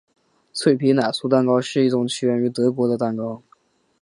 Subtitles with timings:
[0.51, 3.43] 脆皮奶酥蛋糕是一种起源于德国的蛋糕。